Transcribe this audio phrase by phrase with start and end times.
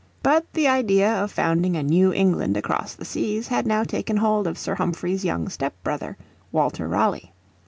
[0.23, 4.47] But the idea of founding a New England across the seas had now taken hold
[4.47, 6.17] of Sir Humphrey's young step brother,
[6.51, 7.31] Walter Raleigh.